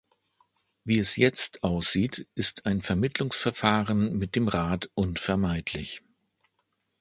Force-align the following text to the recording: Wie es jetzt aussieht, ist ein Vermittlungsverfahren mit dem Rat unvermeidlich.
Wie 0.83 0.97
es 0.99 1.15
jetzt 1.15 1.61
aussieht, 1.63 2.27
ist 2.33 2.65
ein 2.65 2.81
Vermittlungsverfahren 2.81 4.17
mit 4.17 4.35
dem 4.35 4.47
Rat 4.47 4.89
unvermeidlich. 4.95 6.01